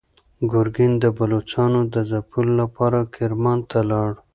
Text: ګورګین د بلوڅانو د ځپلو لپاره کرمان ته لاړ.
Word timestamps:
ګورګین 0.51 0.91
د 1.03 1.05
بلوڅانو 1.17 1.81
د 1.93 1.95
ځپلو 2.09 2.53
لپاره 2.61 2.99
کرمان 3.15 3.59
ته 3.69 3.79
لاړ. 3.91 4.11